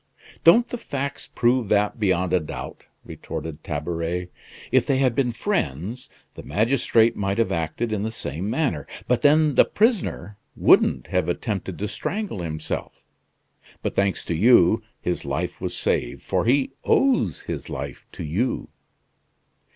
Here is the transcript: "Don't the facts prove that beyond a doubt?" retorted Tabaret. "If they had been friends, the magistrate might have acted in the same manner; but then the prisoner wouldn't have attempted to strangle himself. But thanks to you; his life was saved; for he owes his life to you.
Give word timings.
"Don't 0.43 0.67
the 0.67 0.79
facts 0.79 1.29
prove 1.35 1.69
that 1.69 1.99
beyond 1.99 2.33
a 2.33 2.39
doubt?" 2.39 2.87
retorted 3.05 3.63
Tabaret. 3.63 4.29
"If 4.71 4.87
they 4.87 4.97
had 4.97 5.13
been 5.13 5.31
friends, 5.31 6.09
the 6.33 6.41
magistrate 6.41 7.15
might 7.15 7.37
have 7.37 7.51
acted 7.51 7.91
in 7.93 8.01
the 8.01 8.09
same 8.11 8.49
manner; 8.49 8.87
but 9.07 9.21
then 9.21 9.53
the 9.53 9.63
prisoner 9.63 10.39
wouldn't 10.55 11.05
have 11.09 11.29
attempted 11.29 11.77
to 11.77 11.87
strangle 11.87 12.39
himself. 12.41 13.03
But 13.83 13.95
thanks 13.95 14.25
to 14.25 14.33
you; 14.35 14.81
his 14.99 15.23
life 15.23 15.61
was 15.61 15.77
saved; 15.77 16.23
for 16.23 16.45
he 16.45 16.71
owes 16.83 17.41
his 17.41 17.69
life 17.69 18.07
to 18.13 18.23
you. 18.23 18.69